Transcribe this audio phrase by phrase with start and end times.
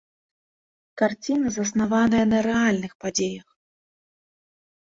[1.01, 3.47] Карціна заснаваная на рэальных падзеях.